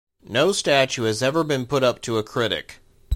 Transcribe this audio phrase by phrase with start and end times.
[0.27, 2.79] No statue has ever been put up to a critic.